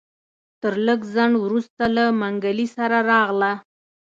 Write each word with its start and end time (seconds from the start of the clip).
تر 0.61 0.73
لږ 0.87 0.99
ځنډ 1.13 1.33
وروسته 1.43 1.83
له 1.95 2.05
منګلي 2.19 2.67
سره 2.75 2.97
راغله. 3.11 3.51